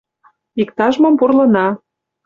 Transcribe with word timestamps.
Иктаж-мом 0.61 1.13
пурлына. 1.19 1.67